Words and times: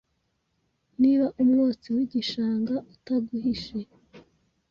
Niba 1.01 1.25
umwotsi 1.41 1.87
w'igishanga 1.95 2.75
utaguhishe 2.93 3.77